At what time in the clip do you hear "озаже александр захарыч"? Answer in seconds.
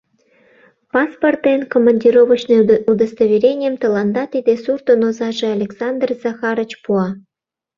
5.07-6.71